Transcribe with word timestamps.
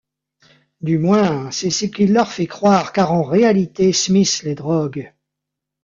Du 0.81 0.97
moins, 0.97 1.51
c'est 1.51 1.69
ce 1.69 1.85
qu'il 1.85 2.11
leur 2.11 2.31
fait 2.31 2.47
croire 2.47 2.91
car 2.91 3.11
en 3.13 3.21
réalité 3.21 3.93
Smith 3.93 4.41
les 4.43 4.55
drogue. 4.55 5.13